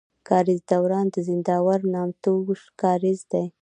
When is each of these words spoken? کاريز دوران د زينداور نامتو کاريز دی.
کاريز 0.27 0.61
دوران 0.71 1.05
د 1.13 1.15
زينداور 1.27 1.79
نامتو 1.93 2.33
کاريز 2.81 3.19
دی. 3.31 3.45